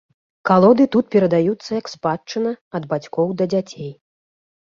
Калоды 0.49 0.85
тут 0.93 1.09
перадаюцца 1.15 1.69
як 1.81 1.91
спадчына 1.95 2.53
ад 2.79 2.83
бацькоў 2.95 3.27
да 3.43 3.49
дзяцей. 3.53 3.91